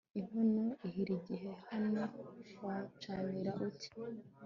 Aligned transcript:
inkono 0.19 0.65
ihira 0.87 1.11
igihe, 1.19 1.51
n'aho 1.93 2.21
wacanira 2.65 3.51
ute 3.67 3.89